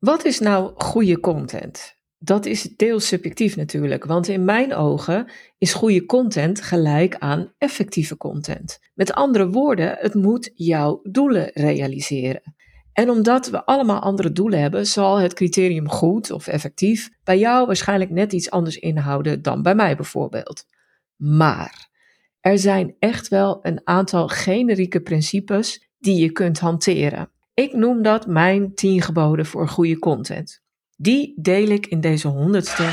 [0.00, 1.96] Wat is nou goede content?
[2.18, 8.16] Dat is deels subjectief natuurlijk, want in mijn ogen is goede content gelijk aan effectieve
[8.16, 8.78] content.
[8.94, 12.54] Met andere woorden, het moet jouw doelen realiseren.
[12.92, 17.66] En omdat we allemaal andere doelen hebben, zal het criterium goed of effectief bij jou
[17.66, 20.66] waarschijnlijk net iets anders inhouden dan bij mij bijvoorbeeld.
[21.16, 21.88] Maar
[22.40, 27.30] er zijn echt wel een aantal generieke principes die je kunt hanteren.
[27.54, 30.62] Ik noem dat mijn 10 geboden voor goede content.
[30.96, 32.84] Die deel ik in deze honderdste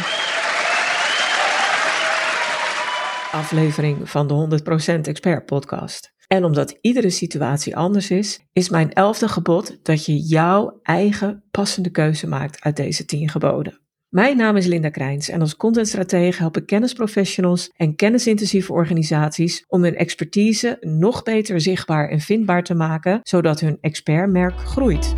[3.31, 4.61] aflevering van de
[4.97, 6.13] 100% Expert podcast.
[6.27, 11.89] En omdat iedere situatie anders is, is mijn elfde gebod dat je jouw eigen passende
[11.89, 13.86] keuze maakt uit deze 10 geboden.
[14.07, 19.83] Mijn naam is Linda Krijns en als contentstratege help ik kennisprofessionals en kennisintensieve organisaties om
[19.83, 25.13] hun expertise nog beter zichtbaar en vindbaar te maken, zodat hun expertmerk groeit.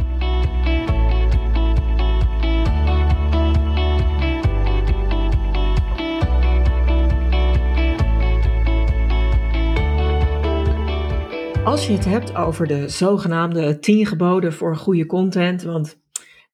[11.64, 15.98] Als je het hebt over de zogenaamde 10 geboden voor goede content, want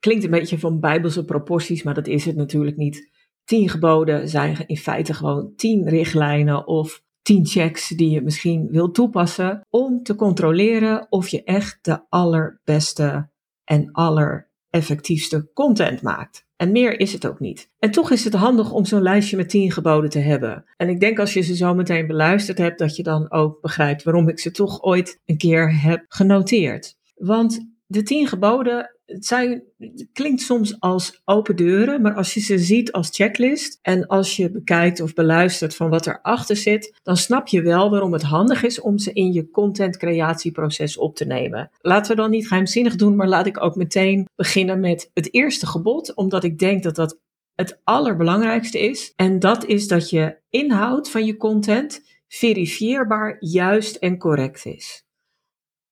[0.05, 3.09] Klinkt een beetje van bijbelse proporties, maar dat is het natuurlijk niet.
[3.43, 8.93] Tien geboden zijn in feite gewoon tien richtlijnen of tien checks die je misschien wilt
[8.93, 13.29] toepassen om te controleren of je echt de allerbeste
[13.63, 16.45] en allereffectiefste content maakt.
[16.55, 17.69] En meer is het ook niet.
[17.79, 20.65] En toch is het handig om zo'n lijstje met tien geboden te hebben.
[20.77, 24.03] En ik denk als je ze zo meteen beluisterd hebt, dat je dan ook begrijpt
[24.03, 26.97] waarom ik ze toch ooit een keer heb genoteerd.
[27.15, 29.63] Want de tien geboden het, zijn,
[30.13, 34.51] klinkt soms als open deuren, maar als je ze ziet als checklist en als je
[34.51, 38.81] bekijkt of beluistert van wat erachter zit, dan snap je wel waarom het handig is
[38.81, 41.69] om ze in je contentcreatieproces op te nemen.
[41.81, 45.67] Laten we dan niet geheimzinnig doen, maar laat ik ook meteen beginnen met het eerste
[45.67, 47.19] gebod, omdat ik denk dat dat
[47.55, 49.13] het allerbelangrijkste is.
[49.15, 55.04] En dat is dat je inhoud van je content verifieerbaar, juist en correct is.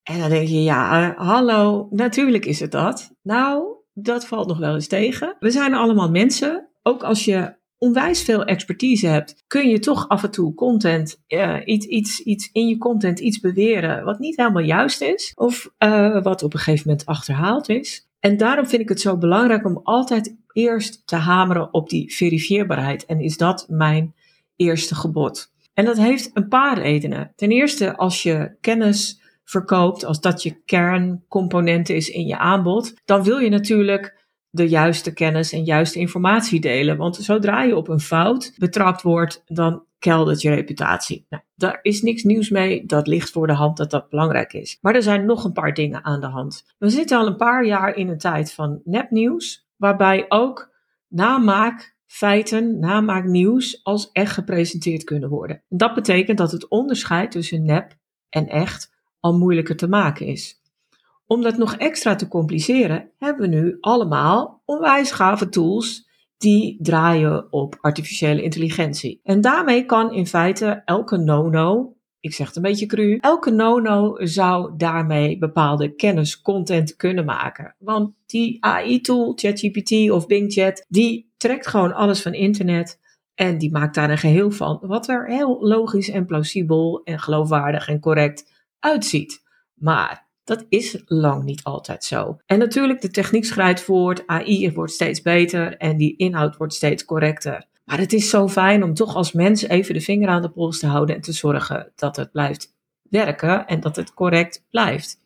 [0.04, 3.14] En dan denk je, ja, uh, hallo, natuurlijk is het dat.
[3.22, 5.36] Nou, dat valt nog wel eens tegen.
[5.38, 6.68] We zijn allemaal mensen.
[6.82, 11.56] Ook als je onwijs veel expertise hebt, kun je toch af en toe content, uh,
[11.64, 15.32] iets, iets, iets in je content iets beweren wat niet helemaal juist is.
[15.34, 18.08] Of uh, wat op een gegeven moment achterhaald is.
[18.20, 23.06] En daarom vind ik het zo belangrijk om altijd eerst te hameren op die verifieerbaarheid.
[23.06, 24.14] En is dat mijn
[24.56, 25.52] eerste gebod?
[25.74, 27.32] En dat heeft een paar redenen.
[27.36, 33.22] Ten eerste, als je kennis verkoopt, als dat je kerncomponent is in je aanbod, dan
[33.22, 36.96] wil je natuurlijk de juiste kennis en juiste informatie delen.
[36.96, 41.26] Want zodra je op een fout betrapt wordt, dan keldert je reputatie.
[41.28, 42.86] Nou, daar is niks nieuws mee.
[42.86, 44.78] Dat ligt voor de hand dat dat belangrijk is.
[44.80, 46.64] Maar er zijn nog een paar dingen aan de hand.
[46.78, 50.72] We zitten al een paar jaar in een tijd van nepnieuws, waarbij ook
[51.08, 55.62] namaak feiten, namaaknieuws als echt gepresenteerd kunnen worden.
[55.68, 57.92] Dat betekent dat het onderscheid tussen nep
[58.28, 58.93] en echt
[59.24, 60.60] al moeilijker te maken is.
[61.26, 67.52] Om dat nog extra te compliceren, hebben we nu allemaal onwijs gave tools die draaien
[67.52, 69.20] op artificiële intelligentie.
[69.22, 74.16] En daarmee kan in feite elke nono, ik zeg het een beetje cru, elke nono
[74.18, 77.74] zou daarmee bepaalde kennis, content kunnen maken.
[77.78, 83.00] Want die AI-tool, ChatGPT of Bing Chat, die trekt gewoon alles van internet
[83.34, 87.88] en die maakt daar een geheel van, wat er heel logisch en plausibel en geloofwaardig
[87.88, 88.53] en correct
[88.84, 89.42] uitziet.
[89.74, 92.36] Maar dat is lang niet altijd zo.
[92.46, 97.04] En natuurlijk, de techniek schrijdt voort, AI wordt steeds beter en die inhoud wordt steeds
[97.04, 97.66] correcter.
[97.84, 100.78] Maar het is zo fijn om toch als mens even de vinger aan de pols
[100.78, 105.22] te houden en te zorgen dat het blijft werken en dat het correct blijft.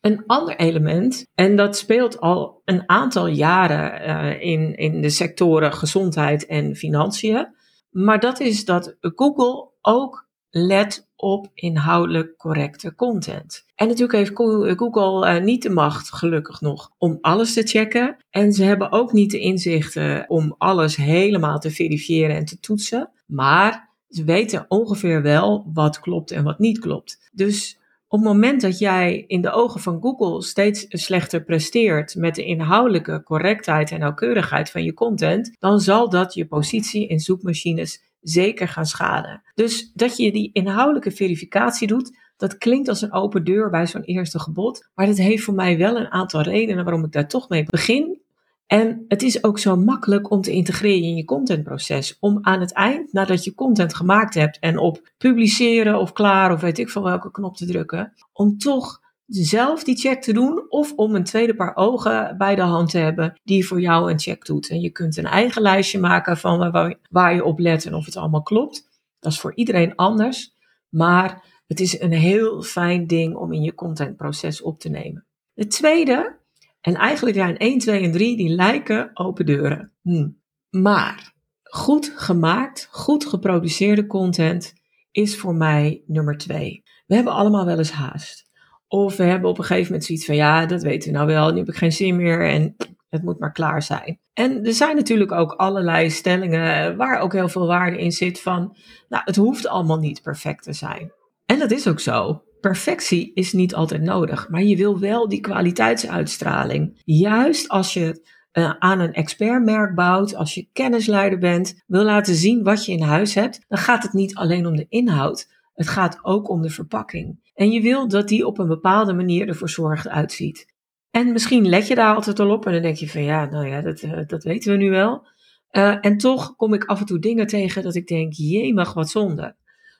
[0.00, 5.72] Een ander element, en dat speelt al een aantal jaren uh, in, in de sectoren
[5.72, 7.54] gezondheid en financiën,
[7.90, 13.64] maar dat is dat Google ook let op inhoudelijk correcte content.
[13.74, 14.32] En natuurlijk heeft
[14.78, 18.16] Google uh, niet de macht, gelukkig nog, om alles te checken.
[18.30, 23.10] En ze hebben ook niet de inzichten om alles helemaal te verifiëren en te toetsen.
[23.26, 27.30] Maar ze weten ongeveer wel wat klopt en wat niet klopt.
[27.32, 27.78] Dus
[28.08, 32.44] op het moment dat jij in de ogen van Google steeds slechter presteert met de
[32.44, 38.68] inhoudelijke correctheid en nauwkeurigheid van je content, dan zal dat je positie in zoekmachines zeker
[38.68, 39.42] gaan schaden.
[39.54, 44.02] Dus dat je die inhoudelijke verificatie doet, dat klinkt als een open deur bij zo'n
[44.02, 44.88] eerste gebod.
[44.94, 48.22] Maar dat heeft voor mij wel een aantal redenen waarom ik daar toch mee begin.
[48.66, 52.16] En het is ook zo makkelijk om te integreren in je contentproces.
[52.20, 56.60] Om aan het eind, nadat je content gemaakt hebt en op publiceren of klaar of
[56.60, 60.92] weet ik van welke knop te drukken, om toch zelf die check te doen of
[60.92, 64.46] om een tweede paar ogen bij de hand te hebben die voor jou een check
[64.46, 64.68] doet.
[64.68, 66.70] En je kunt een eigen lijstje maken van
[67.10, 68.88] waar, je op let en of het allemaal klopt.
[69.18, 70.56] Dat is voor iedereen anders,
[70.88, 75.26] maar het is een heel fijn ding om in je contentproces op te nemen.
[75.52, 76.38] De tweede,
[76.80, 79.92] en eigenlijk zijn 1, 2 en 3, die lijken open deuren.
[80.02, 80.28] Hm.
[80.70, 81.32] Maar
[81.62, 84.74] goed gemaakt, goed geproduceerde content
[85.10, 86.82] is voor mij nummer 2.
[87.06, 88.44] We hebben allemaal wel eens haast.
[88.88, 91.52] Of we hebben op een gegeven moment zoiets van, ja, dat weten we nou wel,
[91.52, 92.76] nu heb ik geen zin meer en
[93.08, 94.18] het moet maar klaar zijn.
[94.32, 98.76] En er zijn natuurlijk ook allerlei stellingen waar ook heel veel waarde in zit van,
[99.08, 101.12] nou, het hoeft allemaal niet perfect te zijn.
[101.46, 102.42] En dat is ook zo.
[102.60, 107.02] Perfectie is niet altijd nodig, maar je wil wel die kwaliteitsuitstraling.
[107.04, 108.22] Juist als je
[108.52, 113.02] uh, aan een expertmerk bouwt, als je kennisleider bent, wil laten zien wat je in
[113.02, 115.48] huis hebt, dan gaat het niet alleen om de inhoud.
[115.74, 117.43] Het gaat ook om de verpakking.
[117.54, 120.72] En je wil dat die op een bepaalde manier ervoor zorgt uitziet.
[121.10, 123.66] En misschien let je daar altijd al op en dan denk je van ja, nou
[123.66, 125.26] ja, dat, uh, dat weten we nu wel.
[125.70, 128.34] Uh, en toch kom ik af en toe dingen tegen dat ik denk,
[128.74, 129.56] mag wat zonde.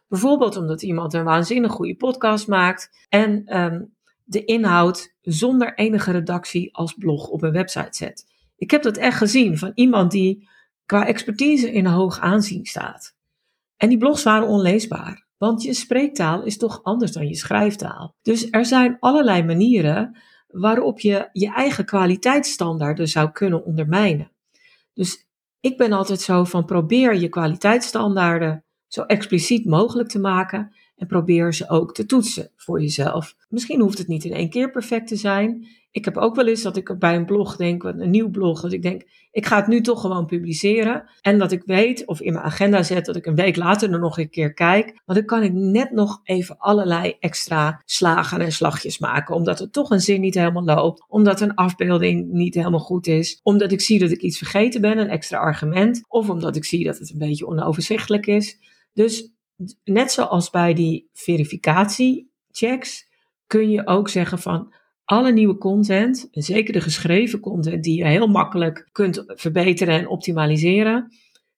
[0.09, 6.75] Bijvoorbeeld omdat iemand een waanzinnig goede podcast maakt en um, de inhoud zonder enige redactie
[6.75, 8.27] als blog op een website zet.
[8.57, 10.49] Ik heb dat echt gezien van iemand die
[10.87, 13.17] qua expertise in hoog aanzien staat.
[13.77, 18.15] En die blogs waren onleesbaar, want je spreektaal is toch anders dan je schrijftaal.
[18.23, 24.31] Dus er zijn allerlei manieren waarop je je eigen kwaliteitsstandaarden zou kunnen ondermijnen.
[24.93, 25.27] Dus
[25.61, 31.55] ik ben altijd zo van probeer je kwaliteitsstandaarden zo expliciet mogelijk te maken en probeer
[31.55, 33.37] ze ook te toetsen voor jezelf.
[33.49, 35.67] Misschien hoeft het niet in één keer perfect te zijn.
[35.91, 38.73] Ik heb ook wel eens dat ik bij een blog denk, een nieuw blog, dat
[38.73, 41.11] ik denk, ik ga het nu toch gewoon publiceren.
[41.21, 43.99] En dat ik weet, of in mijn agenda zet, dat ik een week later er
[43.99, 45.01] nog een keer kijk.
[45.05, 49.35] Want dan kan ik net nog even allerlei extra slagen en slagjes maken.
[49.35, 51.05] Omdat het toch een zin niet helemaal loopt.
[51.09, 53.41] Omdat een afbeelding niet helemaal goed is.
[53.43, 56.03] Omdat ik zie dat ik iets vergeten ben, een extra argument.
[56.09, 58.59] Of omdat ik zie dat het een beetje onoverzichtelijk is.
[58.93, 59.33] Dus
[59.85, 63.09] net zoals bij die verificatiechecks
[63.47, 64.75] kun je ook zeggen van
[65.05, 70.09] alle nieuwe content, en zeker de geschreven content die je heel makkelijk kunt verbeteren en
[70.09, 71.13] optimaliseren,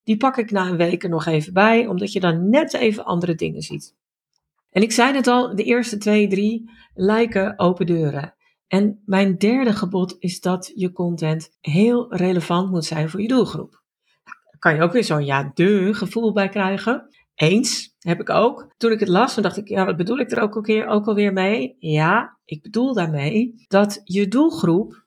[0.04, 3.34] die pak ik na een week nog even bij, omdat je dan net even andere
[3.34, 3.94] dingen ziet.
[4.70, 8.34] En ik zei het al, de eerste twee, drie lijken open deuren.
[8.66, 13.82] En mijn derde gebod is dat je content heel relevant moet zijn voor je doelgroep.
[14.24, 17.08] Nou, daar kan je ook weer zo'n ja, de gevoel bij krijgen.
[17.34, 18.74] Eens, heb ik ook.
[18.76, 21.06] Toen ik het las, dan dacht ik, ja, wat bedoel ik er ook, alweer, ook
[21.06, 21.76] alweer mee?
[21.78, 25.04] Ja, ik bedoel daarmee dat je doelgroep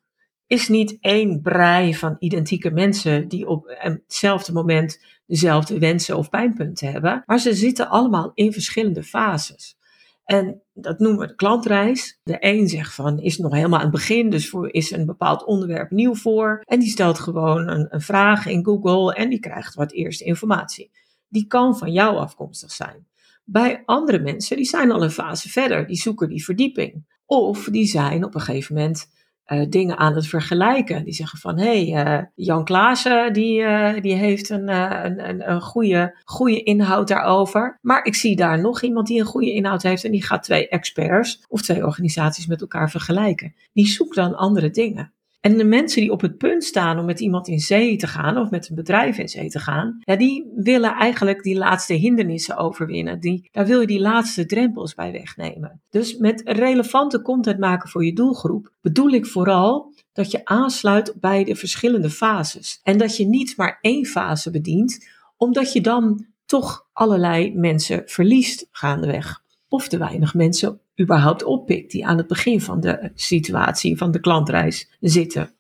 [0.48, 6.92] is niet één brei van identieke mensen die op hetzelfde moment dezelfde wensen of pijnpunten
[6.92, 9.78] hebben, maar ze zitten allemaal in verschillende fases.
[10.24, 12.20] En dat noemen we de klantreis.
[12.24, 15.46] De een zegt van, is nog helemaal aan het begin, dus voor, is een bepaald
[15.46, 16.62] onderwerp nieuw voor.
[16.66, 20.92] En die stelt gewoon een, een vraag in Google en die krijgt wat eerste informatie
[21.30, 23.08] die kan van jou afkomstig zijn.
[23.44, 27.18] Bij andere mensen, die zijn al een fase verder, die zoeken die verdieping.
[27.26, 29.10] Of die zijn op een gegeven moment
[29.48, 31.04] uh, dingen aan het vergelijken.
[31.04, 35.62] Die zeggen van, hé, hey, uh, Jan Klaassen, die, uh, die heeft een, een, een
[35.62, 37.78] goede, goede inhoud daarover.
[37.82, 40.68] Maar ik zie daar nog iemand die een goede inhoud heeft en die gaat twee
[40.68, 43.56] experts of twee organisaties met elkaar vergelijken.
[43.74, 45.14] Die zoekt dan andere dingen.
[45.40, 48.38] En de mensen die op het punt staan om met iemand in zee te gaan
[48.38, 52.58] of met een bedrijf in zee te gaan, ja, die willen eigenlijk die laatste hindernissen
[52.58, 53.20] overwinnen.
[53.20, 55.82] Die, daar wil je die laatste drempels bij wegnemen.
[55.90, 61.44] Dus met relevante content maken voor je doelgroep bedoel ik vooral dat je aansluit bij
[61.44, 62.80] de verschillende fases.
[62.84, 68.68] En dat je niet maar één fase bedient, omdat je dan toch allerlei mensen verliest
[68.72, 69.44] gaandeweg.
[69.68, 74.20] Of te weinig mensen überhaupt oppikt, die aan het begin van de situatie, van de
[74.20, 75.54] klantreis zitten.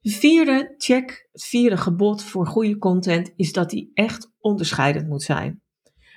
[0.00, 5.22] De vierde check, het vierde gebod voor goede content, is dat die echt onderscheidend moet
[5.22, 5.62] zijn.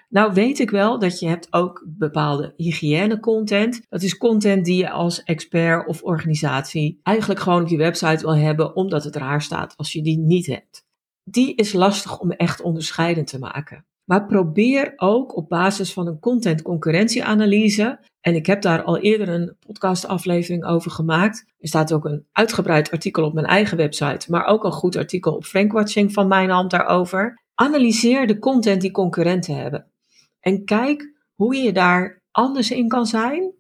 [0.10, 3.82] Nou weet ik wel dat je hebt ook bepaalde hygiëne content.
[3.90, 8.36] Dat is content die je als expert of organisatie eigenlijk gewoon op je website wil
[8.36, 10.86] hebben, omdat het raar staat als je die niet hebt.
[11.24, 13.86] Die is lastig om echt onderscheidend te maken.
[14.12, 19.30] Maar probeer ook op basis van een content concurrentieanalyse, en ik heb daar al eerder
[19.30, 21.46] een podcastaflevering over gemaakt.
[21.60, 25.36] Er staat ook een uitgebreid artikel op mijn eigen website, maar ook een goed artikel
[25.36, 27.42] op Frankwatching van mijn hand daarover.
[27.56, 29.92] Analyseer de content die concurrenten hebben.
[30.40, 33.52] En kijk hoe je daar anders in kan zijn,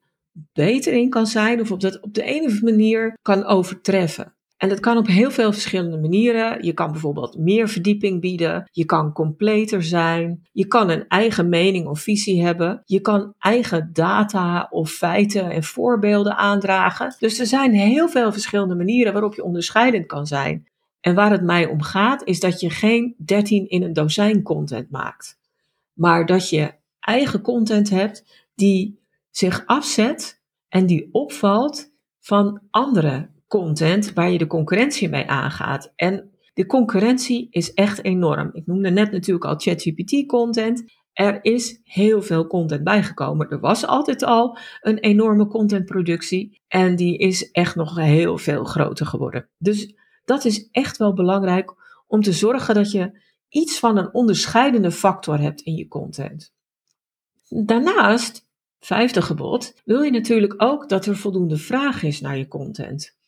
[0.53, 4.35] beter in kan zijn, of op, dat op de een of andere manier kan overtreffen.
[4.61, 6.63] En dat kan op heel veel verschillende manieren.
[6.63, 8.69] Je kan bijvoorbeeld meer verdieping bieden.
[8.71, 10.47] Je kan completer zijn.
[10.51, 12.81] Je kan een eigen mening of visie hebben.
[12.85, 17.15] Je kan eigen data of feiten en voorbeelden aandragen.
[17.19, 20.67] Dus er zijn heel veel verschillende manieren waarop je onderscheidend kan zijn.
[20.99, 24.91] En waar het mij om gaat, is dat je geen 13 in een dozijn content
[24.91, 25.39] maakt.
[25.93, 28.99] Maar dat je eigen content hebt die
[29.29, 35.93] zich afzet en die opvalt van andere content waar je de concurrentie mee aangaat.
[35.95, 38.49] En de concurrentie is echt enorm.
[38.53, 40.83] Ik noemde net natuurlijk al ChatGPT content.
[41.13, 43.49] Er is heel veel content bijgekomen.
[43.49, 49.05] Er was altijd al een enorme contentproductie en die is echt nog heel veel groter
[49.05, 49.49] geworden.
[49.57, 51.73] Dus dat is echt wel belangrijk
[52.07, 56.53] om te zorgen dat je iets van een onderscheidende factor hebt in je content.
[57.47, 58.47] Daarnaast,
[58.79, 63.19] vijfde gebod, wil je natuurlijk ook dat er voldoende vraag is naar je content.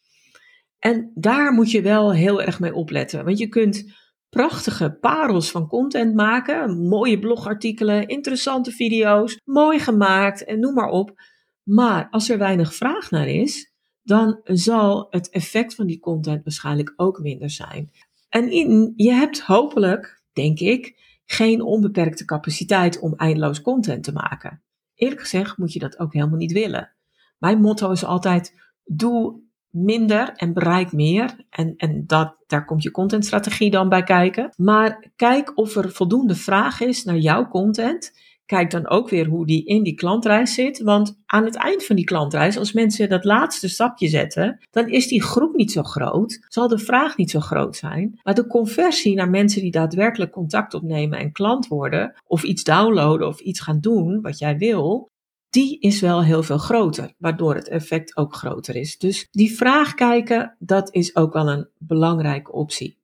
[0.84, 3.92] En daar moet je wel heel erg mee opletten, want je kunt
[4.30, 11.22] prachtige parels van content maken, mooie blogartikelen, interessante video's, mooi gemaakt en noem maar op.
[11.64, 16.94] Maar als er weinig vraag naar is, dan zal het effect van die content waarschijnlijk
[16.96, 17.92] ook minder zijn.
[18.30, 24.64] En in, je hebt hopelijk, denk ik, geen onbeperkte capaciteit om eindeloos content te maken.
[24.96, 26.96] Eerlijk gezegd moet je dat ook helemaal niet willen.
[27.38, 29.42] Mijn motto is altijd: doe
[29.74, 31.36] minder en bereik meer.
[31.50, 34.54] En, en dat, daar komt je contentstrategie dan bij kijken.
[34.58, 38.22] Maar kijk of er voldoende vraag is naar jouw content.
[38.46, 40.82] Kijk dan ook weer hoe die in die klantreis zit.
[40.82, 45.08] Want aan het eind van die klantreis, als mensen dat laatste stapje zetten, dan is
[45.08, 46.46] die groep niet zo groot.
[46.48, 48.20] Zal de vraag niet zo groot zijn.
[48.24, 53.28] Maar de conversie naar mensen die daadwerkelijk contact opnemen en klant worden, of iets downloaden
[53.28, 55.12] of iets gaan doen wat jij wil,
[55.54, 58.98] die is wel heel veel groter, waardoor het effect ook groter is.
[58.98, 62.98] Dus die vraag kijken, dat is ook wel een belangrijke optie.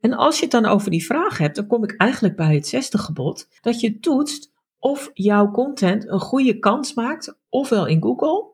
[0.00, 2.66] En als je het dan over die vraag hebt, dan kom ik eigenlijk bij het
[2.66, 8.46] zesde gebod, dat je toetst of jouw content een goede kans maakt, ofwel in Google,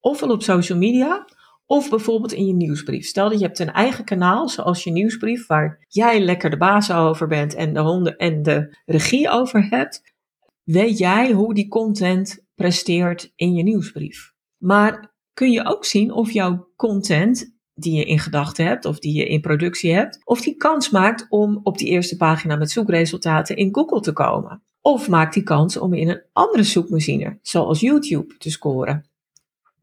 [0.00, 1.24] ofwel op social media,
[1.66, 3.06] of bijvoorbeeld in je nieuwsbrief.
[3.06, 6.92] Stel dat je hebt een eigen kanaal, zoals je nieuwsbrief, waar jij lekker de baas
[6.92, 10.12] over bent en de honden en de regie over hebt.
[10.62, 14.32] Weet jij hoe die content presteert in je nieuwsbrief.
[14.56, 19.14] Maar kun je ook zien of jouw content die je in gedachten hebt of die
[19.14, 23.56] je in productie hebt, of die kans maakt om op die eerste pagina met zoekresultaten
[23.56, 24.62] in Google te komen.
[24.80, 29.08] Of maakt die kans om in een andere zoekmachine, zoals YouTube, te scoren.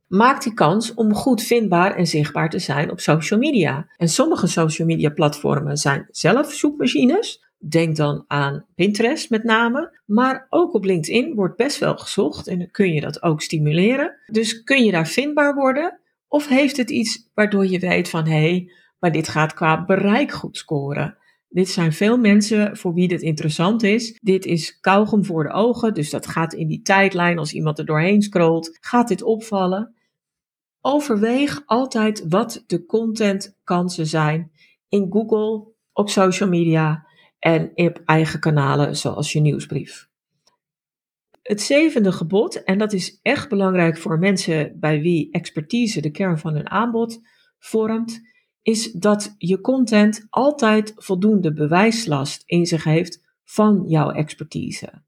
[0.07, 3.87] Maakt die kans om goed vindbaar en zichtbaar te zijn op social media.
[3.97, 10.00] En sommige social media platformen zijn zelf zoekmachines, Denk dan aan Pinterest met name.
[10.06, 14.15] Maar ook op LinkedIn wordt best wel gezocht en dan kun je dat ook stimuleren.
[14.25, 16.00] Dus kun je daar vindbaar worden?
[16.27, 20.32] Of heeft het iets waardoor je weet van hé, hey, maar dit gaat qua bereik
[20.32, 21.18] goed scoren?
[21.50, 24.20] Dit zijn veel mensen voor wie dit interessant is.
[24.22, 27.86] Dit is kauwgom voor de ogen, dus dat gaat in die tijdlijn als iemand er
[27.86, 29.96] doorheen scrolt, gaat dit opvallen.
[30.82, 34.51] Overweeg altijd wat de contentkansen zijn
[34.89, 37.08] in Google, op social media
[37.41, 40.10] en op eigen kanalen zoals je nieuwsbrief.
[41.41, 46.38] Het zevende gebod, en dat is echt belangrijk voor mensen bij wie expertise de kern
[46.38, 47.21] van hun aanbod
[47.60, 48.21] vormt,
[48.62, 55.03] is dat je content altijd voldoende bewijslast in zich heeft van jouw expertise.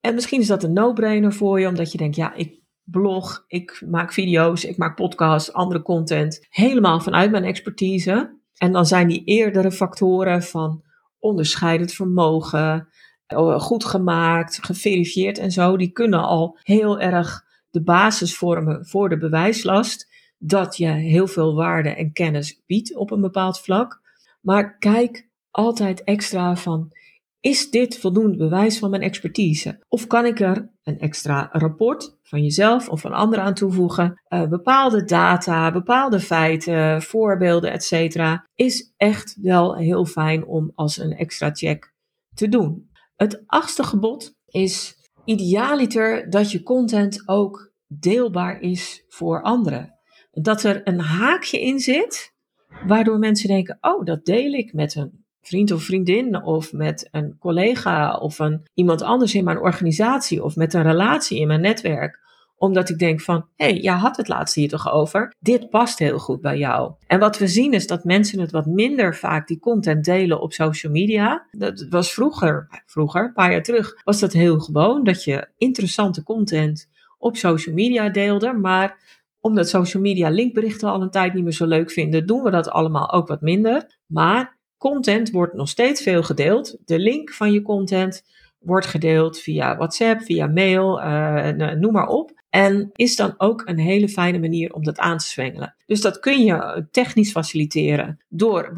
[0.00, 3.82] En misschien is dat een no-brainer voor je, omdat je denkt, ja, ik blog, ik
[3.86, 8.40] maak video's, ik maak podcasts, andere content, helemaal vanuit mijn expertise.
[8.56, 10.82] En dan zijn die eerdere factoren van
[11.18, 12.88] onderscheidend vermogen,
[13.26, 19.08] eh, goed gemaakt, geverifieerd en zo, die kunnen al heel erg de basis vormen voor
[19.08, 24.00] de bewijslast dat je heel veel waarde en kennis biedt op een bepaald vlak.
[24.40, 26.92] Maar kijk altijd extra van,
[27.42, 29.84] is dit voldoende bewijs van mijn expertise?
[29.88, 34.22] Of kan ik er een extra rapport van jezelf of van anderen aan toevoegen?
[34.28, 38.16] Uh, bepaalde data, bepaalde feiten, voorbeelden, etc.
[38.54, 41.94] is echt wel heel fijn om als een extra check
[42.34, 42.90] te doen.
[43.16, 49.98] Het achtste gebod is idealiter dat je content ook deelbaar is voor anderen.
[50.30, 52.34] Dat er een haakje in zit,
[52.86, 57.36] waardoor mensen denken: oh, dat deel ik met een vriend of vriendin of met een
[57.38, 62.20] collega of een, iemand anders in mijn organisatie of met een relatie in mijn netwerk
[62.62, 65.34] omdat ik denk van, hé, hey, jij had het laatst hier toch over?
[65.38, 66.92] Dit past heel goed bij jou.
[67.06, 70.52] En wat we zien is dat mensen het wat minder vaak die content delen op
[70.52, 71.46] social media.
[71.50, 76.22] Dat was vroeger, vroeger, een paar jaar terug, was dat heel gewoon dat je interessante
[76.22, 78.52] content op social media deelde.
[78.52, 78.98] Maar
[79.40, 82.70] omdat social media linkberichten al een tijd niet meer zo leuk vinden, doen we dat
[82.70, 83.98] allemaal ook wat minder.
[84.06, 86.76] Maar content wordt nog steeds veel gedeeld.
[86.84, 88.24] De link van je content
[88.58, 92.40] wordt gedeeld via WhatsApp, via mail, uh, noem maar op.
[92.50, 95.74] En is dan ook een hele fijne manier om dat aan te zwengelen.
[95.86, 98.72] Dus dat kun je technisch faciliteren door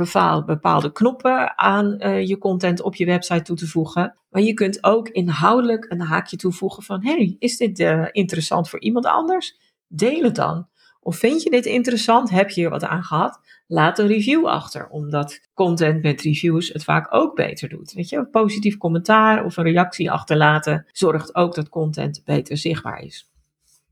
[0.46, 1.96] bepaalde knoppen aan
[2.26, 4.16] je content op je website toe te voegen.
[4.30, 7.78] Maar je kunt ook inhoudelijk een haakje toevoegen van: hey, is dit
[8.12, 9.58] interessant voor iemand anders?
[9.88, 10.66] Deel het dan.
[11.04, 12.30] Of vind je dit interessant?
[12.30, 13.40] Heb je er wat aan gehad?
[13.66, 17.92] Laat een review achter, omdat content met reviews het vaak ook beter doet.
[17.92, 23.02] Weet je, een positief commentaar of een reactie achterlaten zorgt ook dat content beter zichtbaar
[23.02, 23.30] is.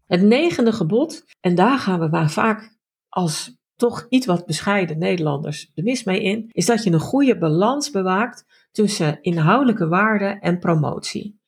[0.07, 2.77] Het negende gebod, en daar gaan we maar vaak
[3.09, 7.39] als toch iets wat bescheiden Nederlanders de mis mee in, is dat je een goede
[7.39, 11.41] balans bewaakt tussen inhoudelijke waarde en promotie.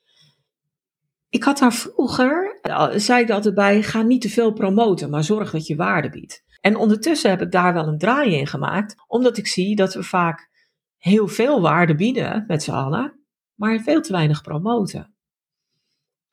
[1.28, 2.53] Ik had daar vroeger,
[2.94, 6.44] zei ik altijd bij, ga niet te veel promoten, maar zorg dat je waarde biedt.
[6.61, 10.02] En ondertussen heb ik daar wel een draai in gemaakt, omdat ik zie dat we
[10.02, 10.50] vaak
[10.97, 13.21] heel veel waarde bieden met z'n allen,
[13.54, 15.13] maar veel te weinig promoten.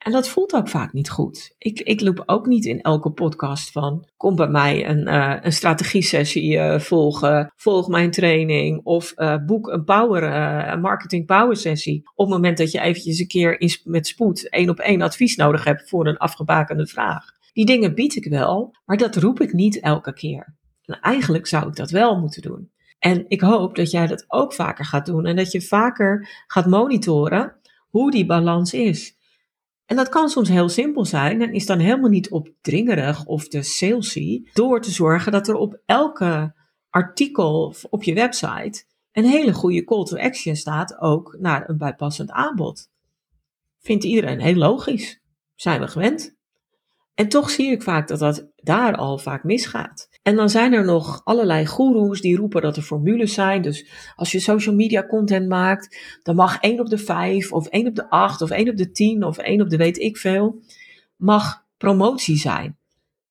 [0.03, 1.55] En dat voelt ook vaak niet goed.
[1.57, 5.53] Ik, ik loop ook niet in elke podcast van: kom bij mij een, uh, een
[5.53, 12.01] strategie-sessie uh, volgen, volg mijn training of uh, boek een power, marketing power sessie.
[12.15, 15.35] Op het moment dat je eventjes een keer in, met spoed één op één advies
[15.35, 17.25] nodig hebt voor een afgebakende vraag.
[17.53, 20.55] Die dingen bied ik wel, maar dat roep ik niet elke keer.
[20.85, 22.71] En eigenlijk zou ik dat wel moeten doen.
[22.99, 26.65] En ik hoop dat jij dat ook vaker gaat doen en dat je vaker gaat
[26.65, 27.55] monitoren
[27.89, 29.19] hoe die balans is.
[29.85, 33.61] En dat kan soms heel simpel zijn en is dan helemaal niet opdringerig of te
[33.61, 36.53] salesy, door te zorgen dat er op elke
[36.89, 42.31] artikel op je website een hele goede call to action staat, ook naar een bijpassend
[42.31, 42.89] aanbod.
[43.79, 45.19] Vindt iedereen heel logisch.
[45.55, 46.35] Zijn we gewend.
[47.13, 50.09] En toch zie ik vaak dat dat daar al vaak misgaat.
[50.21, 53.61] En dan zijn er nog allerlei goeroes die roepen dat er formules zijn.
[53.61, 53.85] Dus
[54.15, 57.95] als je social media content maakt, dan mag 1 op de 5 of 1 op
[57.95, 60.61] de 8 of 1 op de 10 of 1 op de weet ik veel,
[61.15, 62.77] mag promotie zijn.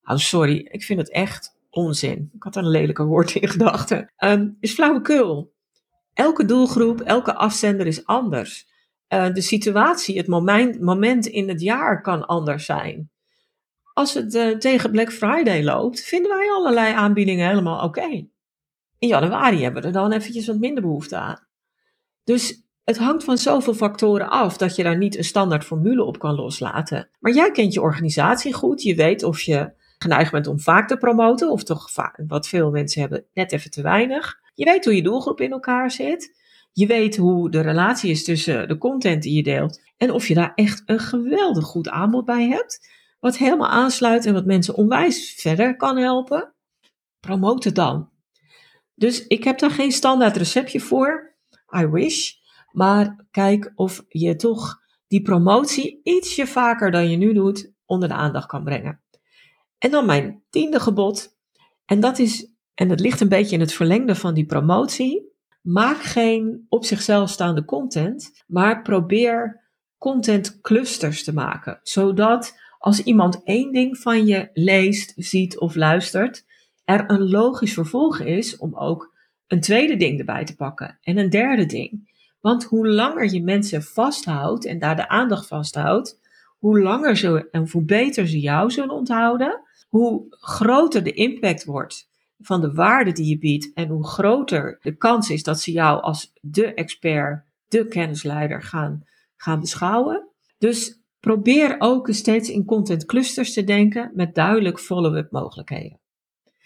[0.05, 2.31] Oh, sorry, ik vind het echt onzin.
[2.35, 4.13] Ik had er een lelijke woord in gedachten.
[4.19, 5.53] Um, is flauwekul.
[6.15, 8.69] Elke doelgroep, elke afzender is anders.
[9.09, 13.11] Uh, de situatie, het moment, moment in het jaar kan anders zijn
[13.93, 18.27] als het uh, tegen Black Friday loopt, vinden wij allerlei aanbiedingen helemaal oké.
[18.99, 21.47] In januari hebben we er dan eventjes wat minder behoefte aan.
[22.25, 26.19] Dus het hangt van zoveel factoren af dat je daar niet een standaard formule op
[26.19, 27.09] kan loslaten.
[27.19, 28.83] Maar jij kent je organisatie goed.
[28.83, 31.89] Je weet of je geneigd bent om vaak te promoten, of toch
[32.27, 34.39] wat veel mensen hebben, net even te weinig.
[34.55, 36.39] Je weet hoe je doelgroep in elkaar zit.
[36.73, 40.35] Je weet hoe de relatie is tussen de content die je deelt en of je
[40.35, 42.89] daar echt een geweldig goed aanbod bij hebt
[43.21, 46.55] wat helemaal aansluit en wat mensen onwijs verder kan helpen,
[47.21, 48.11] promote het dan.
[48.95, 51.35] Dus ik heb daar geen standaard receptje voor.
[51.77, 52.33] I wish.
[52.73, 58.15] Maar kijk of je toch die promotie ietsje vaker dan je nu doet onder de
[58.15, 59.01] aandacht kan brengen.
[59.79, 61.37] En dan mijn tiende gebod.
[61.85, 65.29] En dat is, en dat ligt een beetje in het verlengde van die promotie.
[65.61, 71.81] Maak geen op zichzelf staande content, maar probeer content clusters te maken.
[71.83, 76.45] Zodat als iemand één ding van je leest, ziet of luistert,
[76.85, 79.15] er een logisch vervolg is om ook
[79.47, 82.11] een tweede ding erbij te pakken en een derde ding.
[82.41, 86.21] Want hoe langer je mensen vasthoudt en daar de aandacht vasthoudt,
[86.59, 92.09] hoe langer ze en hoe beter ze jou zullen onthouden, hoe groter de impact wordt
[92.39, 96.03] van de waarde die je biedt en hoe groter de kans is dat ze jou
[96.03, 99.05] als de expert, de kennisleider gaan,
[99.37, 100.29] gaan beschouwen.
[100.59, 105.99] Dus Probeer ook steeds in content clusters te denken met duidelijk follow-up mogelijkheden.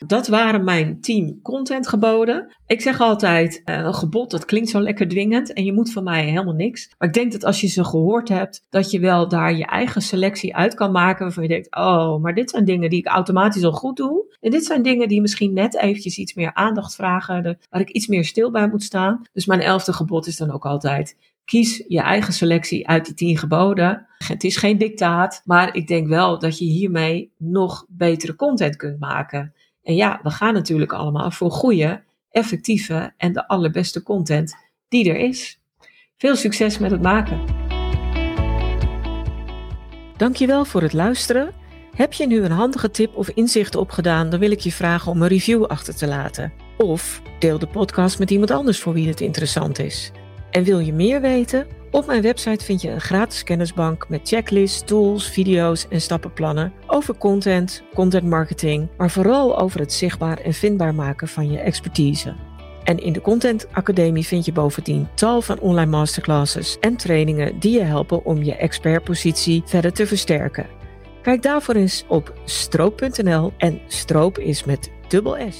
[0.07, 2.55] Dat waren mijn 10 contentgeboden.
[2.67, 6.05] Ik zeg altijd, eh, een gebod dat klinkt zo lekker dwingend en je moet van
[6.05, 6.95] mij helemaal niks.
[6.99, 10.03] Maar ik denk dat als je ze gehoord hebt, dat je wel daar je eigen
[10.03, 13.64] selectie uit kan maken waarvan je denkt, oh, maar dit zijn dingen die ik automatisch
[13.64, 14.37] al goed doe.
[14.40, 18.07] En dit zijn dingen die misschien net eventjes iets meer aandacht vragen, waar ik iets
[18.07, 19.23] meer stil bij moet staan.
[19.33, 23.38] Dus mijn elfde gebod is dan ook altijd, Kies je eigen selectie uit die tien
[23.38, 24.07] geboden.
[24.18, 29.00] Het is geen dictaat, maar ik denk wel dat je hiermee nog betere content kunt
[29.00, 29.54] maken.
[29.83, 34.57] En ja, we gaan natuurlijk allemaal voor goede, effectieve en de allerbeste content
[34.88, 35.61] die er is.
[36.16, 37.44] Veel succes met het maken.
[40.16, 41.52] Dankjewel voor het luisteren.
[41.96, 45.22] Heb je nu een handige tip of inzicht opgedaan, dan wil ik je vragen om
[45.22, 46.52] een review achter te laten.
[46.78, 50.12] Of deel de podcast met iemand anders voor wie het interessant is.
[50.55, 54.85] En wil je meer weten Op mijn website vind je een gratis kennisbank met checklists,
[54.85, 60.95] tools, video's en stappenplannen over content, content marketing, maar vooral over het zichtbaar en vindbaar
[60.95, 62.35] maken van je expertise.
[62.85, 67.73] En in de Content Academie vind je bovendien tal van online masterclasses en trainingen die
[67.73, 70.67] je helpen om je expertpositie verder te versterken.
[71.23, 75.59] Kijk daarvoor eens op stroop.nl en stroop is met dubbel S.